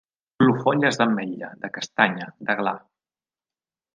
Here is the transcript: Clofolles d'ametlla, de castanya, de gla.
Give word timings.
Clofolles 0.43 0.97
d'ametlla, 1.01 1.51
de 1.65 1.71
castanya, 1.75 2.29
de 2.49 2.57
gla. 2.63 2.75